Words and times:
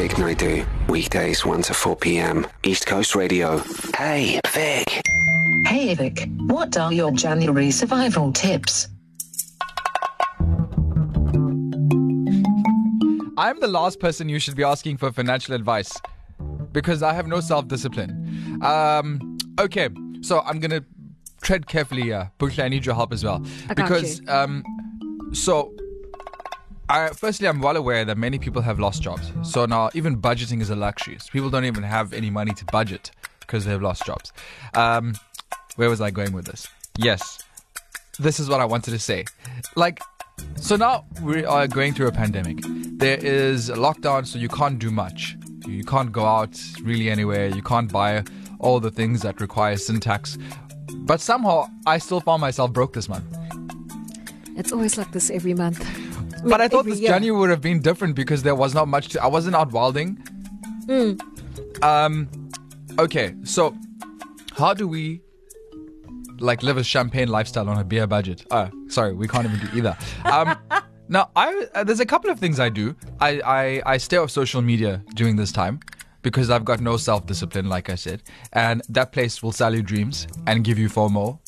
Vic 0.00 0.12
Naidoo. 0.12 0.88
Weekdays 0.88 1.44
1 1.44 1.60
to 1.60 1.74
4 1.74 1.94
p.m. 1.94 2.46
East 2.62 2.86
Coast 2.86 3.14
Radio. 3.14 3.58
Hey, 3.94 4.40
Vic. 4.46 5.02
Hey 5.66 5.94
Vic, 5.94 6.26
what 6.46 6.74
are 6.78 6.90
your 6.90 7.10
January 7.10 7.70
survival 7.70 8.32
tips? 8.32 8.88
I'm 13.36 13.60
the 13.60 13.68
last 13.68 14.00
person 14.00 14.30
you 14.30 14.38
should 14.38 14.56
be 14.56 14.64
asking 14.64 14.96
for 14.96 15.12
financial 15.12 15.54
advice 15.54 15.92
because 16.72 17.02
I 17.02 17.12
have 17.12 17.26
no 17.26 17.40
self 17.40 17.68
discipline. 17.68 18.58
Um, 18.62 19.36
okay, 19.60 19.90
so 20.22 20.40
I'm 20.40 20.60
going 20.60 20.70
to 20.70 20.82
tread 21.42 21.66
carefully 21.66 22.04
here. 22.04 22.32
Bushla, 22.38 22.64
I 22.64 22.68
need 22.68 22.86
your 22.86 22.94
help 22.94 23.12
as 23.12 23.22
well. 23.22 23.44
I 23.68 23.74
got 23.74 23.76
because, 23.76 24.20
you. 24.20 24.28
um, 24.28 24.64
so. 25.34 25.74
I, 26.90 27.10
firstly, 27.10 27.46
I'm 27.46 27.60
well 27.60 27.76
aware 27.76 28.04
that 28.04 28.18
many 28.18 28.36
people 28.36 28.62
have 28.62 28.80
lost 28.80 29.00
jobs. 29.00 29.30
So 29.42 29.64
now, 29.64 29.90
even 29.94 30.20
budgeting 30.20 30.60
is 30.60 30.70
a 30.70 30.76
luxury. 30.76 31.18
So 31.20 31.28
people 31.30 31.48
don't 31.48 31.64
even 31.64 31.84
have 31.84 32.12
any 32.12 32.30
money 32.30 32.52
to 32.54 32.64
budget 32.64 33.12
because 33.38 33.64
they've 33.64 33.80
lost 33.80 34.04
jobs. 34.04 34.32
Um, 34.74 35.14
where 35.76 35.88
was 35.88 36.00
I 36.00 36.10
going 36.10 36.32
with 36.32 36.46
this? 36.46 36.66
Yes, 36.96 37.44
this 38.18 38.40
is 38.40 38.48
what 38.48 38.60
I 38.60 38.64
wanted 38.64 38.90
to 38.90 38.98
say. 38.98 39.24
Like, 39.76 40.00
so 40.56 40.74
now 40.74 41.04
we 41.22 41.44
are 41.44 41.68
going 41.68 41.94
through 41.94 42.08
a 42.08 42.12
pandemic. 42.12 42.58
There 42.98 43.18
is 43.18 43.70
a 43.70 43.76
lockdown, 43.76 44.26
so 44.26 44.40
you 44.40 44.48
can't 44.48 44.80
do 44.80 44.90
much. 44.90 45.36
You 45.68 45.84
can't 45.84 46.10
go 46.10 46.24
out 46.24 46.60
really 46.82 47.08
anywhere. 47.08 47.46
You 47.46 47.62
can't 47.62 47.90
buy 47.92 48.24
all 48.58 48.80
the 48.80 48.90
things 48.90 49.22
that 49.22 49.40
require 49.40 49.76
sin 49.76 50.00
tax. 50.00 50.38
But 50.92 51.20
somehow, 51.20 51.68
I 51.86 51.98
still 51.98 52.20
found 52.20 52.40
myself 52.40 52.72
broke 52.72 52.94
this 52.94 53.08
month. 53.08 53.36
It's 54.56 54.72
always 54.72 54.98
like 54.98 55.12
this 55.12 55.30
every 55.30 55.54
month. 55.54 55.86
But 56.44 56.60
I 56.60 56.68
thought 56.68 56.84
this 56.84 57.00
year. 57.00 57.10
January 57.10 57.38
would 57.38 57.50
have 57.50 57.60
been 57.60 57.80
different 57.80 58.14
because 58.14 58.42
there 58.42 58.54
was 58.54 58.74
not 58.74 58.88
much 58.88 59.08
to. 59.10 59.22
I 59.22 59.26
wasn't 59.26 59.56
out 59.56 59.72
wilding. 59.72 60.18
Um, 61.82 62.28
okay, 62.98 63.34
so 63.44 63.76
how 64.56 64.74
do 64.74 64.88
we 64.88 65.22
like 66.38 66.62
live 66.62 66.76
a 66.78 66.84
champagne 66.84 67.28
lifestyle 67.28 67.68
on 67.68 67.78
a 67.78 67.84
beer 67.84 68.06
budget? 68.06 68.44
Oh, 68.50 68.70
sorry, 68.88 69.14
we 69.14 69.28
can't 69.28 69.46
even 69.46 69.60
do 69.60 69.76
either. 69.76 69.96
Um, 70.24 70.56
now 71.08 71.30
I 71.36 71.66
uh, 71.74 71.84
there's 71.84 72.00
a 72.00 72.06
couple 72.06 72.30
of 72.30 72.38
things 72.38 72.58
I 72.58 72.68
do. 72.68 72.96
I, 73.20 73.40
I 73.44 73.82
I 73.94 73.96
stay 73.98 74.16
off 74.16 74.30
social 74.30 74.62
media 74.62 75.02
during 75.14 75.36
this 75.36 75.52
time 75.52 75.80
because 76.22 76.50
I've 76.50 76.64
got 76.64 76.80
no 76.80 76.96
self 76.96 77.26
discipline, 77.26 77.68
like 77.68 77.90
I 77.90 77.94
said, 77.94 78.22
and 78.52 78.82
that 78.88 79.12
place 79.12 79.42
will 79.42 79.52
sell 79.52 79.74
you 79.74 79.82
dreams 79.82 80.26
and 80.46 80.64
give 80.64 80.78
you 80.78 80.88
FOMO. 80.88 81.38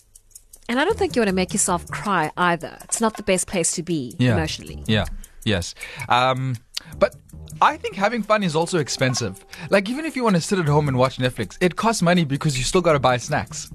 And 0.73 0.81
I 0.81 0.87
don't 0.87 0.97
think 0.97 1.15
you 1.15 1.20
want 1.20 1.28
to 1.28 1.34
make 1.34 1.53
yourself 1.53 1.87
cry 1.91 2.33
either. 2.34 2.78
It's 2.84 2.98
not 2.98 3.19
the 3.19 3.23
best 3.23 3.47
place 3.47 3.73
to 3.73 3.83
be 3.83 4.17
Yeah. 4.19 4.33
emotionally. 4.33 4.83
Yeah. 4.87 5.05
Yes. 5.45 5.75
Um, 6.09 6.56
but 6.98 7.14
I 7.61 7.77
think 7.77 7.95
having 7.95 8.23
fun 8.23 8.42
is 8.42 8.56
also 8.56 8.79
expensive. 8.79 9.45
Like 9.69 9.91
even 9.91 10.06
if 10.06 10.17
you 10.17 10.25
want 10.25 10.37
to 10.37 10.41
sit 10.41 10.59
at 10.59 10.64
home 10.67 10.89
and 10.89 10.97
watch 10.97 11.19
Netflix, 11.19 11.59
it 11.61 11.77
costs 11.77 12.01
money 12.01 12.25
because 12.25 12.56
you 12.56 12.64
still 12.64 12.81
got 12.81 12.95
to 12.95 12.98
buy 12.98 13.19
snacks. 13.19 13.70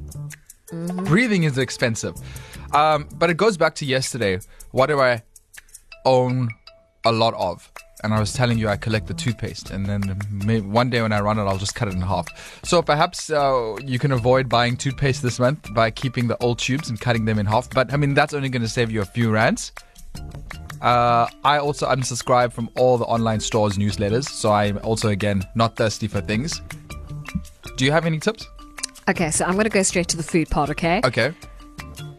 Breathing 1.05 1.43
is 1.43 1.59
expensive. 1.59 2.15
Um, 2.73 3.07
but 3.13 3.29
it 3.29 3.37
goes 3.37 3.57
back 3.57 3.75
to 3.75 3.85
yesterday. 3.85 4.39
What 4.71 4.87
do 4.87 4.99
I 4.99 5.21
own 6.03 6.49
a 7.05 7.11
lot 7.11 7.35
of? 7.35 7.71
And 8.03 8.13
I 8.13 8.19
was 8.19 8.31
telling 8.33 8.59
you 8.59 8.69
I 8.69 8.77
collect 8.77 9.07
the 9.07 9.13
toothpaste, 9.15 9.71
and 9.71 9.85
then 9.85 10.01
one 10.71 10.89
day 10.91 11.01
when 11.01 11.11
I 11.11 11.19
run 11.19 11.39
it, 11.39 11.43
I'll 11.43 11.57
just 11.57 11.73
cut 11.73 11.87
it 11.87 11.95
in 11.95 12.01
half. 12.01 12.27
So 12.63 12.81
perhaps 12.83 13.31
uh, 13.31 13.75
you 13.83 13.97
can 13.97 14.11
avoid 14.11 14.47
buying 14.47 14.77
toothpaste 14.77 15.23
this 15.23 15.39
month 15.39 15.73
by 15.73 15.89
keeping 15.89 16.27
the 16.27 16.37
old 16.37 16.59
tubes 16.59 16.89
and 16.89 16.99
cutting 16.99 17.25
them 17.25 17.39
in 17.39 17.47
half. 17.47 17.69
But 17.71 17.91
I 17.91 17.97
mean, 17.97 18.13
that's 18.13 18.33
only 18.35 18.49
going 18.49 18.61
to 18.61 18.69
save 18.69 18.91
you 18.91 19.01
a 19.01 19.05
few 19.05 19.31
rands. 19.31 19.71
Uh, 20.79 21.27
I 21.43 21.57
also 21.57 21.87
unsubscribe 21.87 22.53
from 22.53 22.69
all 22.77 22.99
the 22.99 23.05
online 23.05 23.39
stores 23.39 23.77
newsletters, 23.79 24.25
so 24.29 24.51
I'm 24.51 24.77
also 24.83 25.09
again 25.09 25.43
not 25.55 25.75
thirsty 25.75 26.07
for 26.07 26.21
things. 26.21 26.61
Do 27.77 27.85
you 27.85 27.91
have 27.91 28.05
any 28.05 28.19
tips? 28.19 28.45
Okay, 29.09 29.31
so 29.31 29.45
I'm 29.45 29.53
going 29.53 29.63
to 29.63 29.69
go 29.71 29.81
straight 29.83 30.07
to 30.09 30.17
the 30.17 30.23
food 30.23 30.49
part, 30.49 30.69
okay? 30.69 31.01
Okay. 31.03 31.33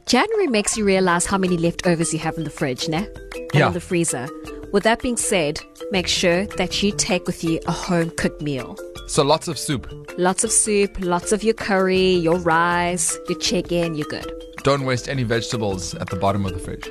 January 0.07 0.47
makes 0.47 0.77
you 0.77 0.85
realize 0.85 1.27
how 1.27 1.37
many 1.39 1.57
leftovers 1.57 2.13
you 2.13 2.19
have 2.19 2.37
in 2.39 2.45
the 2.45 2.51
fridge, 2.51 2.89
ne? 2.89 3.07
And 3.35 3.55
Yeah. 3.55 3.67
in 3.69 3.75
the 3.75 3.81
freezer. 3.81 4.27
With 4.71 4.83
that 4.83 5.01
being 5.01 5.17
said, 5.17 5.61
make 5.91 6.07
sure 6.07 6.45
that 6.59 6.83
you 6.83 6.93
take 6.93 7.27
with 7.27 7.43
you 7.43 7.59
a 7.67 7.73
home 7.73 8.11
cooked 8.11 8.43
meal. 8.43 8.77
So 9.07 9.23
lots 9.23 9.49
of 9.49 9.59
soup. 9.59 9.91
Lots 10.19 10.45
of 10.45 10.53
soup, 10.53 10.95
lots 11.01 11.33
of 11.33 11.43
your 11.43 11.55
curry, 11.55 12.11
your 12.11 12.39
rice, 12.39 13.17
your 13.29 13.39
chicken, 13.39 13.95
you're 13.95 14.09
good. 14.09 14.31
Don't 14.65 14.85
waste 14.85 15.09
any 15.09 15.23
vegetables 15.23 15.95
at 15.95 16.11
the 16.11 16.17
bottom 16.17 16.45
of 16.45 16.53
the 16.53 16.59
fridge. 16.59 16.87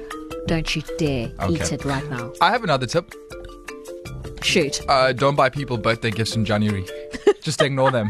Don't 0.47 0.75
you 0.75 0.81
dare 0.97 1.31
eat 1.49 1.71
it 1.71 1.85
right 1.85 2.09
now. 2.09 2.33
I 2.41 2.49
have 2.49 2.63
another 2.63 2.87
tip. 2.87 3.13
Shoot. 4.41 4.81
Uh, 4.89 5.13
don't 5.13 5.35
buy 5.35 5.49
people 5.49 5.77
birthday 5.77 6.09
gifts 6.09 6.35
in 6.35 6.45
January. 6.45 6.85
Just 7.43 7.61
ignore 7.61 7.91
them. 7.91 8.09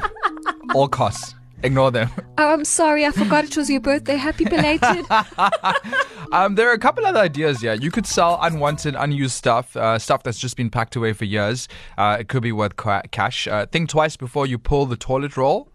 All 0.76 0.88
costs. 0.88 1.34
Ignore 1.64 1.92
them. 1.92 2.10
Oh, 2.38 2.54
I'm 2.54 2.64
sorry, 2.64 3.06
I 3.06 3.12
forgot 3.12 3.44
it 3.46 3.58
was 3.58 3.70
your 3.70 3.82
birthday. 3.82 4.16
Happy 4.16 4.46
belated. 4.46 5.06
Um, 6.32 6.56
there 6.56 6.70
are 6.70 6.74
a 6.74 6.80
couple 6.80 7.06
other 7.06 7.20
ideas. 7.20 7.64
Yeah, 7.64 7.74
you 7.74 7.92
could 7.92 8.06
sell 8.06 8.38
unwanted, 8.42 8.96
unused 8.96 9.36
stuff, 9.36 9.76
uh, 9.78 9.98
stuff 9.98 10.24
that's 10.24 10.40
just 10.40 10.58
been 10.58 10.70
packed 10.70 10.96
away 10.96 11.14
for 11.14 11.26
years. 11.26 11.68
Uh, 11.98 12.18
it 12.20 12.28
could 12.28 12.44
be 12.44 12.52
worth 12.52 12.76
cash. 13.12 13.48
Uh, 13.48 13.66
think 13.66 13.90
twice 13.90 14.18
before 14.18 14.46
you 14.46 14.58
pull 14.58 14.86
the 14.86 14.98
toilet 14.98 15.38
roll. 15.38 15.70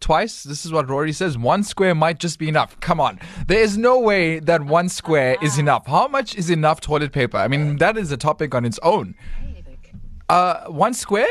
Twice. 0.00 0.42
This 0.42 0.66
is 0.66 0.72
what 0.72 0.90
Rory 0.90 1.12
says. 1.12 1.38
One 1.38 1.62
square 1.62 1.94
might 1.94 2.18
just 2.18 2.38
be 2.38 2.48
enough. 2.48 2.78
Come 2.80 3.00
on, 3.00 3.18
there 3.46 3.60
is 3.60 3.78
no 3.78 3.98
way 3.98 4.38
that 4.40 4.62
one 4.62 4.88
square 4.88 5.36
is 5.40 5.58
enough. 5.58 5.86
How 5.86 6.08
much 6.08 6.34
is 6.34 6.50
enough 6.50 6.80
toilet 6.80 7.12
paper? 7.12 7.38
I 7.38 7.48
mean, 7.48 7.76
that 7.78 7.96
is 7.96 8.12
a 8.12 8.16
topic 8.16 8.54
on 8.54 8.64
its 8.64 8.78
own. 8.82 9.14
Uh, 10.28 10.64
one 10.66 10.92
square? 10.94 11.26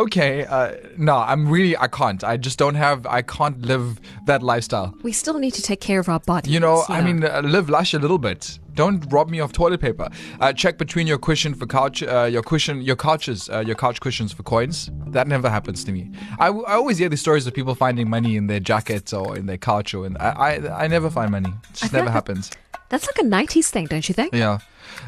Okay. 0.00 0.44
Uh, 0.46 0.72
no, 0.96 1.16
I'm 1.16 1.48
really. 1.48 1.76
I 1.76 1.88
can't. 1.88 2.22
I 2.24 2.36
just 2.36 2.58
don't 2.58 2.74
have. 2.76 3.06
I 3.06 3.22
can't 3.22 3.60
live 3.62 4.00
that 4.26 4.42
lifestyle. 4.42 4.94
we 5.02 5.12
still 5.12 5.38
need 5.38 5.54
to 5.54 5.62
take 5.62 5.80
care 5.80 6.00
of 6.00 6.08
our 6.08 6.20
bodies. 6.20 6.52
You 6.52 6.60
know, 6.60 6.84
I 6.88 7.00
mean, 7.02 7.24
uh, 7.24 7.42
live 7.44 7.68
lush 7.68 7.94
a 7.94 7.98
little 7.98 8.18
bit. 8.18 8.58
Don't 8.74 9.00
rob 9.12 9.28
me 9.28 9.40
of 9.40 9.52
toilet 9.52 9.80
paper. 9.80 10.08
Uh, 10.40 10.52
check 10.52 10.78
between 10.78 11.06
your 11.06 11.18
cushion 11.18 11.54
for 11.54 11.66
couch, 11.66 12.02
uh, 12.02 12.28
your 12.30 12.42
cushion, 12.42 12.80
your 12.82 12.96
couches, 12.96 13.50
uh, 13.50 13.60
your 13.66 13.74
couch 13.74 14.00
cushions 14.00 14.32
for 14.32 14.42
coins. 14.44 14.90
That 15.08 15.26
never 15.28 15.50
happens 15.50 15.84
to 15.84 15.92
me. 15.92 16.10
I, 16.38 16.46
w- 16.46 16.64
I 16.66 16.74
always 16.74 16.96
hear 16.98 17.08
the 17.08 17.16
stories 17.16 17.46
of 17.46 17.52
people 17.52 17.74
finding 17.74 18.08
money 18.08 18.36
in 18.36 18.46
their 18.46 18.60
jackets 18.60 19.12
or 19.12 19.36
in 19.36 19.46
their 19.46 19.58
couch, 19.58 19.92
or 19.94 20.06
in. 20.06 20.16
I 20.16 20.30
I, 20.30 20.84
I 20.84 20.86
never 20.86 21.10
find 21.10 21.30
money. 21.30 21.50
It 21.70 21.74
just 21.80 21.92
never 21.92 22.06
like 22.06 22.12
happens. 22.14 22.50
That's 22.88 23.06
like 23.06 23.18
a 23.18 23.28
90s 23.28 23.68
thing, 23.70 23.86
don't 23.86 24.08
you 24.08 24.14
think? 24.14 24.34
Yeah. 24.34 24.58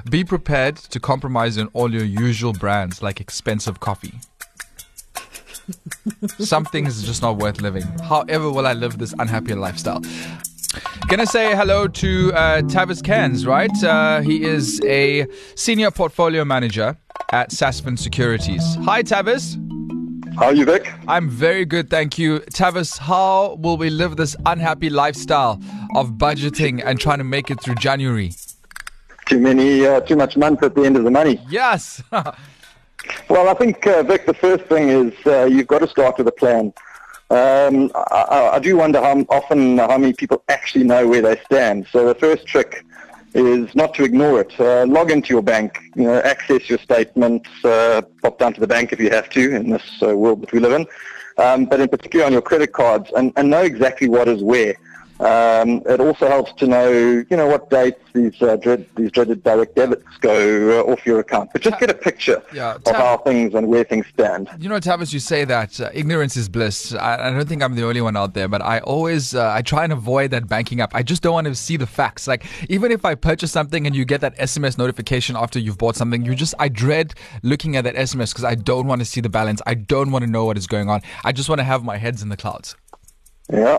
Be 0.08 0.22
prepared 0.22 0.76
to 0.76 1.00
compromise 1.00 1.58
on 1.58 1.68
all 1.72 1.92
your 1.92 2.04
usual 2.04 2.52
brands 2.52 3.02
like 3.02 3.20
expensive 3.20 3.80
coffee. 3.80 4.14
Some 6.38 6.64
things 6.64 6.96
is 6.96 7.04
just 7.04 7.22
not 7.22 7.38
worth 7.38 7.60
living. 7.60 7.82
However, 8.02 8.50
will 8.50 8.66
I 8.66 8.72
live 8.72 8.98
this 8.98 9.14
unhappy 9.18 9.54
lifestyle? 9.54 10.02
Gonna 11.08 11.26
say 11.26 11.54
hello 11.54 11.86
to 11.88 12.32
uh, 12.32 12.62
Tavis 12.62 13.02
Cairns, 13.02 13.46
right? 13.46 13.84
Uh, 13.84 14.20
he 14.20 14.42
is 14.42 14.80
a 14.84 15.26
senior 15.54 15.90
portfolio 15.90 16.44
manager 16.44 16.96
at 17.30 17.50
Sasfin 17.50 17.98
Securities. 17.98 18.62
Hi, 18.76 19.02
Tavis. 19.02 19.58
How 20.36 20.46
are 20.46 20.54
you, 20.54 20.64
Vic? 20.64 20.90
I'm 21.08 21.28
very 21.28 21.66
good, 21.66 21.90
thank 21.90 22.18
you. 22.18 22.38
Tavis, 22.38 22.96
how 22.96 23.56
will 23.60 23.76
we 23.76 23.90
live 23.90 24.16
this 24.16 24.34
unhappy 24.46 24.88
lifestyle 24.88 25.60
of 25.94 26.12
budgeting 26.12 26.82
and 26.82 26.98
trying 26.98 27.18
to 27.18 27.24
make 27.24 27.50
it 27.50 27.60
through 27.60 27.74
January? 27.74 28.32
Too 29.26 29.38
many, 29.38 29.86
uh, 29.86 30.00
too 30.00 30.16
much 30.16 30.38
month 30.38 30.62
at 30.62 30.74
the 30.74 30.84
end 30.84 30.96
of 30.96 31.04
the 31.04 31.10
money. 31.10 31.38
Yes. 31.50 32.02
Well, 33.28 33.48
I 33.48 33.54
think, 33.54 33.86
uh, 33.86 34.02
Vic, 34.02 34.26
the 34.26 34.34
first 34.34 34.64
thing 34.66 34.88
is 34.88 35.12
uh, 35.26 35.44
you've 35.44 35.66
got 35.66 35.78
to 35.80 35.88
start 35.88 36.18
with 36.18 36.28
a 36.28 36.32
plan. 36.32 36.72
Um, 37.30 37.90
I, 37.94 38.50
I- 38.54 38.58
do 38.58 38.76
wonder 38.76 39.00
how 39.00 39.24
often 39.30 39.78
how 39.78 39.96
many 39.98 40.12
people 40.12 40.42
actually 40.48 40.84
know 40.84 41.06
where 41.08 41.22
they 41.22 41.36
stand. 41.46 41.86
So 41.90 42.06
the 42.06 42.14
first 42.14 42.46
trick 42.46 42.84
is 43.34 43.74
not 43.74 43.94
to 43.94 44.04
ignore 44.04 44.40
it. 44.42 44.52
Uh, 44.60 44.84
log 44.86 45.10
into 45.10 45.30
your 45.30 45.42
bank, 45.42 45.78
you 45.96 46.04
know, 46.04 46.20
access 46.20 46.68
your 46.68 46.78
statements, 46.78 47.48
uh, 47.64 48.02
pop 48.20 48.38
down 48.38 48.52
to 48.54 48.60
the 48.60 48.66
bank 48.66 48.92
if 48.92 49.00
you 49.00 49.08
have 49.10 49.30
to 49.30 49.56
in 49.56 49.70
this 49.70 50.02
uh, 50.02 50.14
world 50.14 50.42
that 50.42 50.52
we 50.52 50.60
live 50.60 50.72
in, 50.72 50.86
um, 51.42 51.64
but 51.64 51.80
in 51.80 51.88
particular 51.88 52.26
on 52.26 52.32
your 52.32 52.42
credit 52.42 52.72
cards, 52.74 53.10
and, 53.16 53.32
and 53.36 53.48
know 53.48 53.62
exactly 53.62 54.08
what 54.08 54.28
is 54.28 54.42
where. 54.42 54.74
Um, 55.22 55.82
it 55.86 56.00
also 56.00 56.26
helps 56.26 56.52
to 56.54 56.66
know, 56.66 56.90
you 56.90 57.36
know, 57.36 57.46
what 57.46 57.70
dates 57.70 58.00
these 58.12 58.42
uh, 58.42 58.56
dread, 58.56 58.88
these 58.96 59.12
dreaded 59.12 59.44
direct 59.44 59.76
debits 59.76 60.02
go 60.18 60.80
uh, 60.80 60.90
off 60.92 61.06
your 61.06 61.20
account. 61.20 61.50
But 61.52 61.62
just 61.62 61.78
get 61.78 61.90
a 61.90 61.94
picture 61.94 62.42
Yeah, 62.52 62.74
of 62.84 62.96
how 62.96 63.18
things 63.18 63.54
and 63.54 63.68
where 63.68 63.84
things 63.84 64.06
stand. 64.12 64.50
You 64.58 64.68
know, 64.68 64.80
Tavis, 64.80 65.12
you 65.12 65.20
say 65.20 65.44
that 65.44 65.80
uh, 65.80 65.90
ignorance 65.94 66.36
is 66.36 66.48
bliss. 66.48 66.92
I, 66.94 67.28
I 67.28 67.30
don't 67.30 67.48
think 67.48 67.62
I'm 67.62 67.76
the 67.76 67.86
only 67.86 68.00
one 68.00 68.16
out 68.16 68.34
there, 68.34 68.48
but 68.48 68.62
I 68.62 68.80
always 68.80 69.32
uh, 69.32 69.52
I 69.52 69.62
try 69.62 69.84
and 69.84 69.92
avoid 69.92 70.32
that 70.32 70.48
banking 70.48 70.80
app. 70.80 70.92
I 70.92 71.04
just 71.04 71.22
don't 71.22 71.34
want 71.34 71.46
to 71.46 71.54
see 71.54 71.76
the 71.76 71.86
facts. 71.86 72.26
Like 72.26 72.44
even 72.68 72.90
if 72.90 73.04
I 73.04 73.14
purchase 73.14 73.52
something 73.52 73.86
and 73.86 73.94
you 73.94 74.04
get 74.04 74.22
that 74.22 74.36
SMS 74.38 74.76
notification 74.76 75.36
after 75.36 75.60
you've 75.60 75.78
bought 75.78 75.94
something, 75.94 76.24
you 76.24 76.34
just 76.34 76.54
I 76.58 76.68
dread 76.68 77.14
looking 77.44 77.76
at 77.76 77.84
that 77.84 77.94
SMS 77.94 78.32
because 78.32 78.44
I 78.44 78.56
don't 78.56 78.88
want 78.88 79.00
to 79.00 79.04
see 79.04 79.20
the 79.20 79.28
balance. 79.28 79.62
I 79.66 79.74
don't 79.74 80.10
want 80.10 80.24
to 80.24 80.30
know 80.30 80.46
what 80.46 80.58
is 80.58 80.66
going 80.66 80.90
on. 80.90 81.00
I 81.24 81.30
just 81.30 81.48
want 81.48 81.60
to 81.60 81.64
have 81.64 81.84
my 81.84 81.96
heads 81.96 82.22
in 82.22 82.28
the 82.28 82.36
clouds. 82.36 82.74
Yeah. 83.52 83.78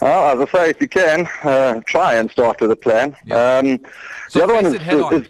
Well, 0.00 0.42
as 0.42 0.48
I 0.48 0.52
say, 0.52 0.70
if 0.70 0.80
you 0.80 0.88
can, 0.88 1.28
uh, 1.44 1.80
try 1.86 2.14
and 2.14 2.30
start 2.30 2.60
with 2.60 2.70
a 2.70 2.76
plan. 2.76 3.16
Yeah. 3.24 3.58
Um, 3.58 3.80
So 4.28 4.38
the 4.38 4.44
other 4.44 4.54
one 4.54 4.66
is, 4.66 4.88
on. 4.88 5.14
is 5.22 5.28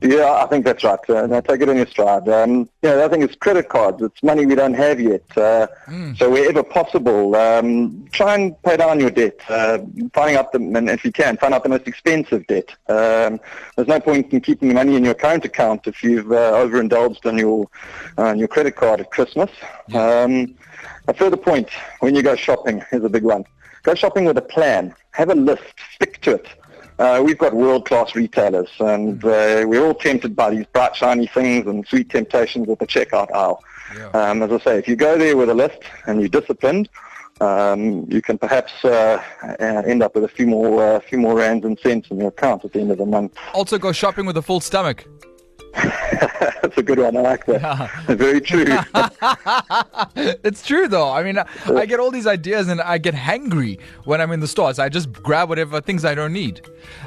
Yeah, 0.00 0.30
I 0.44 0.46
think 0.46 0.64
that's 0.64 0.84
right. 0.84 0.98
Uh, 1.08 1.26
now 1.26 1.40
take 1.40 1.60
it 1.60 1.68
in 1.68 1.76
your 1.76 1.86
stride. 1.86 2.28
Um, 2.28 2.52
know, 2.84 2.96
the 2.96 3.04
other 3.04 3.08
thing 3.16 3.28
is 3.28 3.34
credit 3.34 3.68
cards. 3.68 4.00
It's 4.00 4.22
money 4.22 4.46
we 4.46 4.54
don't 4.54 4.74
have 4.74 5.00
yet. 5.00 5.24
Uh, 5.36 5.66
So 6.16 6.30
wherever 6.30 6.62
possible, 6.62 7.34
um, 7.34 8.06
try 8.12 8.36
and 8.36 8.62
pay 8.62 8.76
down 8.76 9.00
your 9.00 9.10
debt. 9.10 9.38
Uh, 9.48 9.78
finding 10.14 10.36
out 10.36 10.52
the, 10.52 10.58
and 10.58 10.88
if 10.88 11.04
you 11.04 11.10
can, 11.10 11.36
find 11.36 11.52
out 11.52 11.64
the 11.64 11.68
most 11.68 11.88
expensive 11.88 12.46
debt. 12.46 12.68
Um, 12.88 13.40
there's 13.74 13.88
no 13.88 13.98
point 13.98 14.32
in 14.32 14.40
keeping 14.40 14.72
money 14.72 14.94
in 14.94 15.04
your 15.04 15.14
current 15.14 15.44
account 15.44 15.86
if 15.88 16.04
you've 16.04 16.30
uh, 16.30 16.52
overindulged 16.62 17.26
on 17.26 17.36
your 17.36 17.66
on 18.16 18.38
your 18.38 18.48
credit 18.48 18.76
card 18.76 19.00
at 19.00 19.10
Christmas. 19.10 19.50
Um, 19.92 20.54
a 21.06 21.14
further 21.14 21.36
point: 21.36 21.68
when 22.00 22.14
you 22.14 22.22
go 22.22 22.36
shopping, 22.36 22.84
is 22.92 23.04
a 23.04 23.08
big 23.08 23.24
one. 23.24 23.44
Go 23.82 23.94
shopping 23.94 24.24
with 24.24 24.38
a 24.38 24.42
plan. 24.42 24.94
Have 25.12 25.30
a 25.30 25.34
list. 25.34 25.62
Stick 25.94 26.20
to 26.22 26.34
it. 26.34 26.46
Uh, 26.98 27.22
we've 27.24 27.38
got 27.38 27.54
world-class 27.54 28.16
retailers, 28.16 28.68
and 28.80 29.24
uh, 29.24 29.64
we're 29.66 29.84
all 29.86 29.94
tempted 29.94 30.34
by 30.34 30.50
these 30.50 30.66
bright, 30.66 30.96
shiny 30.96 31.28
things 31.28 31.64
and 31.66 31.86
sweet 31.86 32.10
temptations 32.10 32.68
at 32.68 32.78
the 32.80 32.86
checkout 32.86 33.30
aisle. 33.32 33.62
Yeah. 33.96 34.08
Um, 34.08 34.42
as 34.42 34.50
I 34.50 34.58
say, 34.58 34.78
if 34.78 34.88
you 34.88 34.96
go 34.96 35.16
there 35.16 35.36
with 35.36 35.48
a 35.48 35.54
list 35.54 35.78
and 36.06 36.18
you're 36.18 36.28
disciplined, 36.28 36.88
um, 37.40 38.04
you 38.10 38.20
can 38.20 38.36
perhaps 38.36 38.72
uh, 38.84 39.22
uh, 39.42 39.64
end 39.86 40.02
up 40.02 40.16
with 40.16 40.24
a 40.24 40.28
few 40.28 40.48
more, 40.48 40.96
uh, 40.96 41.00
few 41.00 41.18
more 41.18 41.36
rands 41.36 41.64
and 41.64 41.78
cents 41.78 42.10
in 42.10 42.18
your 42.18 42.28
account 42.28 42.64
at 42.64 42.72
the 42.72 42.80
end 42.80 42.90
of 42.90 42.98
the 42.98 43.06
month. 43.06 43.36
Also, 43.54 43.78
go 43.78 43.92
shopping 43.92 44.26
with 44.26 44.36
a 44.36 44.42
full 44.42 44.60
stomach. 44.60 45.06
That's 46.62 46.76
a 46.76 46.82
good 46.82 46.98
one. 46.98 47.16
I 47.16 47.20
like 47.20 47.46
that. 47.46 47.90
Very 48.06 48.40
true. 48.40 48.64
it's 50.44 50.66
true 50.66 50.88
though. 50.88 51.10
I 51.10 51.22
mean, 51.22 51.38
I, 51.38 51.86
get 51.86 52.00
all 52.00 52.10
these 52.10 52.26
ideas 52.26 52.68
and 52.68 52.80
I 52.80 52.98
get 52.98 53.14
hangry 53.14 53.80
when 54.04 54.20
I'm 54.20 54.32
in 54.32 54.40
the 54.40 54.48
stores. 54.48 54.78
I 54.78 54.88
just 54.88 55.12
grab 55.12 55.48
whatever 55.48 55.80
things 55.80 56.04
I 56.04 56.14
don't 56.14 56.32
need. 56.32 56.60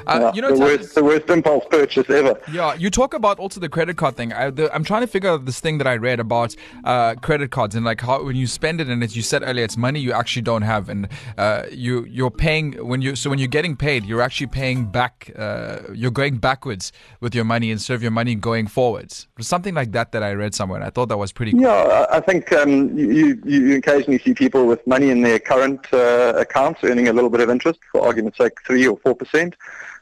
Uh, 0.06 0.32
you 0.34 0.42
know, 0.42 0.54
the, 0.54 0.60
worst, 0.60 0.94
the 0.94 1.04
worst 1.04 1.28
impulse 1.30 1.64
purchase 1.70 2.08
ever. 2.10 2.40
Yeah, 2.52 2.74
you 2.74 2.90
talk 2.90 3.14
about 3.14 3.38
also 3.38 3.60
the 3.60 3.68
credit 3.68 3.96
card 3.96 4.16
thing. 4.16 4.32
I, 4.32 4.50
the, 4.50 4.72
I'm 4.74 4.84
trying 4.84 5.02
to 5.02 5.06
figure 5.06 5.30
out 5.30 5.44
this 5.44 5.60
thing 5.60 5.78
that 5.78 5.86
I 5.86 5.96
read 5.96 6.20
about 6.20 6.54
uh, 6.84 7.14
credit 7.16 7.50
cards 7.50 7.74
and 7.74 7.84
like 7.84 8.00
how 8.00 8.24
when 8.24 8.36
you 8.36 8.46
spend 8.46 8.80
it 8.80 8.88
and 8.88 9.02
as 9.02 9.16
you 9.16 9.22
said 9.22 9.42
earlier, 9.44 9.64
it's 9.64 9.76
money 9.76 10.00
you 10.00 10.12
actually 10.12 10.42
don't 10.42 10.62
have, 10.62 10.88
and 10.88 11.08
uh, 11.38 11.64
you 11.70 12.04
you're 12.04 12.30
paying 12.30 12.72
when 12.86 13.02
you 13.02 13.16
so 13.16 13.30
when 13.30 13.38
you're 13.38 13.48
getting 13.48 13.76
paid, 13.76 14.04
you're 14.04 14.22
actually 14.22 14.48
paying 14.48 14.86
back. 14.86 15.30
Uh, 15.36 15.78
you're 15.92 16.10
going 16.10 16.38
backwards 16.38 16.92
with 17.20 17.34
your 17.34 17.44
money 17.44 17.70
instead 17.70 17.94
of 17.94 18.02
your 18.02 18.10
money 18.10 18.34
going 18.34 18.66
forwards. 18.66 19.01
Something 19.40 19.74
like 19.74 19.92
that 19.92 20.12
that 20.12 20.22
I 20.22 20.32
read 20.32 20.54
somewhere, 20.54 20.78
and 20.78 20.86
I 20.86 20.90
thought 20.90 21.08
that 21.08 21.18
was 21.18 21.32
pretty. 21.32 21.52
cool. 21.52 21.62
Yeah, 21.62 22.06
I 22.10 22.20
think 22.20 22.52
um, 22.52 22.96
you, 22.96 23.40
you 23.44 23.58
you 23.58 23.76
occasionally 23.76 24.18
see 24.18 24.34
people 24.34 24.66
with 24.66 24.86
money 24.86 25.10
in 25.10 25.22
their 25.22 25.38
current 25.38 25.92
uh, 25.92 26.34
accounts 26.36 26.80
earning 26.84 27.08
a 27.08 27.12
little 27.12 27.30
bit 27.30 27.40
of 27.40 27.50
interest, 27.50 27.80
for 27.90 28.06
argument's 28.06 28.38
sake, 28.38 28.52
three 28.66 28.86
or 28.86 28.96
four 28.98 29.14
percent, 29.14 29.54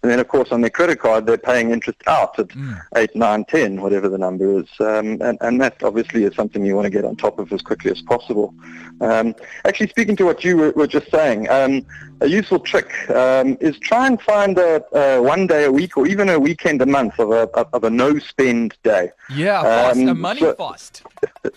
and 0.02 0.10
then 0.10 0.18
of 0.18 0.28
course 0.28 0.50
on 0.52 0.60
their 0.60 0.70
credit 0.70 0.98
card 0.98 1.26
they're 1.26 1.36
paying 1.38 1.70
interest 1.70 1.98
out 2.06 2.38
at 2.38 2.48
eight, 2.96 3.14
nine, 3.14 3.44
ten, 3.44 3.80
whatever 3.82 4.08
the 4.08 4.18
number 4.18 4.60
is, 4.60 4.68
um, 4.80 5.20
and 5.20 5.36
and 5.40 5.60
that 5.60 5.82
obviously 5.82 6.24
is 6.24 6.34
something 6.34 6.64
you 6.64 6.74
want 6.74 6.86
to 6.86 6.90
get 6.90 7.04
on 7.04 7.16
top 7.16 7.38
of 7.38 7.52
as 7.52 7.62
quickly 7.62 7.90
as 7.90 8.00
possible. 8.02 8.54
Um, 9.00 9.34
actually, 9.64 9.88
speaking 9.88 10.16
to 10.16 10.24
what 10.24 10.44
you 10.44 10.56
were, 10.56 10.70
were 10.72 10.86
just 10.86 11.10
saying, 11.10 11.48
um, 11.48 11.84
a 12.20 12.26
useful 12.26 12.58
trick 12.60 12.90
um, 13.10 13.56
is 13.60 13.78
try 13.78 14.06
and 14.06 14.20
find 14.20 14.58
a, 14.58 14.82
a 14.96 15.22
one 15.22 15.46
day 15.46 15.64
a 15.64 15.72
week 15.72 15.96
or 15.96 16.06
even 16.06 16.28
a 16.28 16.38
weekend 16.38 16.82
a 16.82 16.86
month 16.86 17.18
of 17.18 17.30
a 17.30 17.48
of 17.76 17.84
a 17.84 17.90
no 17.90 18.18
spend 18.18 18.76
day. 18.82 19.10
Yeah, 19.34 19.62
fast, 19.62 19.98
a 20.00 20.10
Um, 20.10 20.20
money 20.20 20.40
so- 20.40 20.54
fast. 20.54 21.02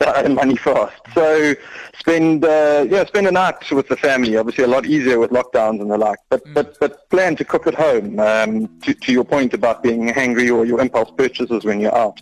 Uh, 0.02 0.30
money 0.30 0.56
fast. 0.56 1.02
So 1.14 1.56
spend 2.00 2.46
uh, 2.46 2.86
yeah 2.90 3.06
spend 3.06 3.28
a 3.28 3.32
night 3.32 3.70
with 3.72 3.88
the 3.88 3.98
family. 3.98 4.38
Obviously, 4.38 4.64
a 4.64 4.68
lot 4.68 4.86
easier 4.86 5.20
with 5.20 5.32
lockdowns 5.32 5.82
and 5.82 5.92
the 5.92 5.98
like. 5.98 6.20
But 6.30 6.42
but 6.54 6.80
but 6.80 7.10
plan 7.10 7.36
to 7.38 7.46
cook 7.46 7.68
at 7.68 7.76
home. 7.76 8.20
Um, 8.20 8.80
to, 8.82 8.94
to 8.94 9.12
your 9.12 9.24
point 9.24 9.54
about 9.54 9.84
being 9.84 10.08
hangry 10.10 10.54
or 10.54 10.66
your 10.66 10.80
impulse 10.82 11.12
purchases 11.18 11.64
when 11.64 11.80
you're 11.80 11.96
out. 11.96 12.22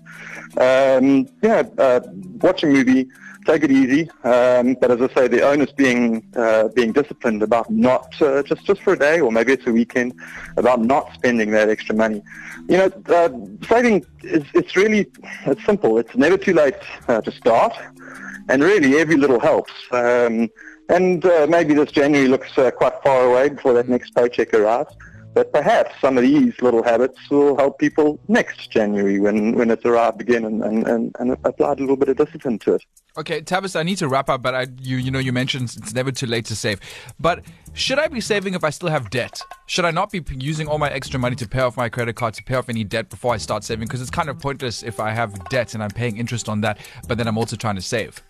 Um, 0.57 1.27
yeah, 1.41 1.63
uh, 1.77 2.01
watch 2.41 2.63
a 2.63 2.67
movie. 2.67 3.09
Take 3.47 3.63
it 3.63 3.71
easy, 3.71 4.07
um, 4.23 4.75
but 4.79 4.91
as 4.91 5.01
I 5.01 5.11
say, 5.15 5.27
the 5.27 5.41
onus 5.41 5.71
being 5.71 6.23
uh, 6.35 6.67
being 6.75 6.91
disciplined 6.91 7.41
about 7.41 7.71
not 7.71 8.21
uh, 8.21 8.43
just 8.43 8.63
just 8.65 8.83
for 8.83 8.93
a 8.93 8.99
day 8.99 9.19
or 9.19 9.31
maybe 9.31 9.51
it's 9.53 9.65
a 9.65 9.71
weekend 9.71 10.13
about 10.57 10.79
not 10.79 11.11
spending 11.15 11.49
that 11.49 11.67
extra 11.67 11.95
money. 11.95 12.21
You 12.69 12.77
know, 12.77 12.91
uh, 13.07 13.29
saving 13.67 14.05
is 14.23 14.43
it's 14.53 14.75
really 14.75 15.07
it's 15.45 15.65
simple. 15.65 15.97
It's 15.97 16.15
never 16.15 16.37
too 16.37 16.53
late 16.53 16.75
uh, 17.07 17.21
to 17.21 17.31
start, 17.31 17.73
and 18.49 18.63
really 18.63 18.97
every 18.97 19.17
little 19.17 19.39
helps. 19.39 19.73
Um, 19.91 20.49
and 20.89 21.23
uh, 21.25 21.47
maybe 21.49 21.73
this 21.73 21.91
January 21.91 22.27
looks 22.27 22.57
uh, 22.57 22.69
quite 22.71 22.93
far 23.01 23.25
away 23.25 23.49
before 23.49 23.73
that 23.73 23.87
next 23.87 24.13
paycheck 24.13 24.53
arrives. 24.53 24.93
But 25.33 25.53
perhaps 25.53 25.95
some 26.01 26.17
of 26.17 26.23
these 26.23 26.53
little 26.61 26.83
habits 26.83 27.17
will 27.29 27.55
help 27.55 27.79
people 27.79 28.19
next 28.27 28.69
January 28.69 29.19
when, 29.19 29.55
when 29.55 29.71
it's 29.71 29.85
arrived 29.85 30.19
again 30.19 30.43
and, 30.43 30.61
and, 30.61 30.85
and, 30.87 31.15
and 31.19 31.31
apply 31.45 31.71
a 31.71 31.75
little 31.75 31.95
bit 31.95 32.09
of 32.09 32.17
discipline 32.17 32.59
to 32.59 32.75
it. 32.75 32.83
Okay, 33.17 33.41
Tavis, 33.41 33.77
I 33.79 33.83
need 33.83 33.97
to 33.97 34.07
wrap 34.07 34.29
up, 34.29 34.41
but 34.41 34.55
I, 34.55 34.67
you 34.81 34.97
you 34.97 35.11
know 35.11 35.19
you 35.19 35.33
mentioned 35.33 35.73
it's 35.77 35.93
never 35.93 36.11
too 36.11 36.25
late 36.27 36.45
to 36.45 36.55
save. 36.55 36.79
But 37.19 37.43
should 37.73 37.99
I 37.99 38.07
be 38.07 38.21
saving 38.21 38.53
if 38.53 38.63
I 38.63 38.69
still 38.69 38.89
have 38.89 39.09
debt? 39.09 39.41
Should 39.67 39.85
I 39.85 39.91
not 39.91 40.11
be 40.11 40.23
using 40.35 40.67
all 40.67 40.77
my 40.77 40.89
extra 40.89 41.19
money 41.19 41.35
to 41.37 41.47
pay 41.47 41.59
off 41.59 41.75
my 41.77 41.89
credit 41.89 42.15
card 42.15 42.33
to 42.35 42.43
pay 42.43 42.55
off 42.55 42.69
any 42.69 42.83
debt 42.83 43.09
before 43.09 43.33
I 43.33 43.37
start 43.37 43.63
saving? 43.63 43.87
Because 43.87 44.01
it's 44.01 44.11
kind 44.11 44.29
of 44.29 44.39
pointless 44.39 44.83
if 44.83 44.99
I 44.99 45.11
have 45.11 45.47
debt 45.49 45.73
and 45.73 45.83
I'm 45.83 45.91
paying 45.91 46.17
interest 46.17 46.47
on 46.49 46.61
that, 46.61 46.77
but 47.07 47.17
then 47.17 47.27
I'm 47.27 47.37
also 47.37 47.55
trying 47.55 47.75
to 47.75 47.81
save. 47.81 48.21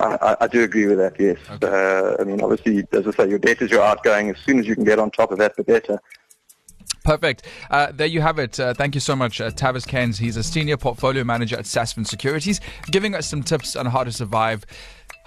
I, 0.00 0.36
I- 0.40 0.46
do 0.48 0.62
agree 0.62 0.86
with 0.86 0.98
that, 0.98 1.14
yes. 1.20 1.38
Uh, 1.62 2.16
I 2.18 2.24
mean, 2.24 2.40
obviously, 2.40 2.84
as 2.92 3.06
I 3.06 3.10
say, 3.12 3.28
your 3.28 3.38
debt 3.38 3.62
is 3.62 3.70
your 3.70 3.82
outgoing. 3.82 4.30
As 4.30 4.36
soon 4.44 4.58
as 4.58 4.66
you 4.66 4.74
can 4.74 4.84
get 4.84 4.98
on 4.98 5.10
top 5.10 5.30
of 5.30 5.38
that, 5.38 5.56
the 5.56 5.62
better. 5.64 6.00
Perfect. 7.04 7.46
Uh, 7.70 7.90
there 7.92 8.06
you 8.06 8.20
have 8.20 8.38
it. 8.38 8.58
Uh, 8.58 8.74
thank 8.74 8.94
you 8.94 9.00
so 9.00 9.16
much, 9.16 9.40
uh, 9.40 9.50
Tavis 9.50 9.86
Cairns. 9.86 10.18
He's 10.18 10.36
a 10.36 10.42
senior 10.42 10.76
portfolio 10.76 11.24
manager 11.24 11.56
at 11.56 11.64
Sasfin 11.64 12.06
Securities, 12.06 12.60
giving 12.90 13.14
us 13.14 13.26
some 13.26 13.42
tips 13.42 13.74
on 13.76 13.86
how 13.86 14.04
to 14.04 14.12
survive. 14.12 14.64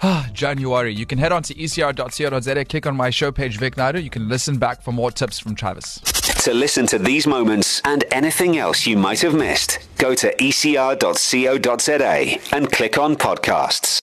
Ah, 0.02 0.28
January. 0.32 0.92
You 0.92 1.06
can 1.06 1.18
head 1.18 1.32
on 1.32 1.42
to 1.44 1.54
ecr.co.za, 1.54 2.64
click 2.66 2.86
on 2.86 2.96
my 2.96 3.10
show 3.10 3.32
page, 3.32 3.58
Vic 3.58 3.76
Naidoo. 3.76 4.02
You 4.02 4.10
can 4.10 4.28
listen 4.28 4.58
back 4.58 4.82
for 4.82 4.92
more 4.92 5.10
tips 5.10 5.38
from 5.38 5.56
Tavis. 5.56 6.02
To 6.44 6.52
listen 6.52 6.86
to 6.88 6.98
these 6.98 7.26
moments 7.26 7.80
and 7.84 8.04
anything 8.10 8.58
else 8.58 8.86
you 8.86 8.96
might 8.96 9.20
have 9.20 9.34
missed, 9.34 9.78
go 9.98 10.14
to 10.14 10.34
ecr.co.za 10.36 12.10
and 12.54 12.70
click 12.70 12.98
on 12.98 13.16
podcasts. 13.16 13.94